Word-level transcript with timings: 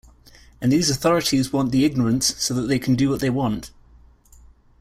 And 0.63 0.71
these 0.71 0.89
authorities 0.89 1.53
want 1.53 1.71
the 1.71 1.85
ignorance 1.85 2.33
so 2.43 2.55
that 2.55 2.63
they 2.63 2.79
can 2.79 2.95
do 2.95 3.07
what 3.11 3.19
they 3.19 3.29
want. 3.29 3.69